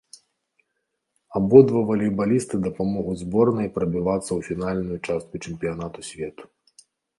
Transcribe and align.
Абодва 1.39 1.81
валейбалісты 1.89 2.55
дапамогуць 2.67 3.15
зборнай 3.23 3.71
прабівацца 3.77 4.27
ў 4.37 4.41
фінальную 4.49 4.97
частку 5.07 5.35
чэмпіянату 5.45 5.99
свету. 6.11 6.43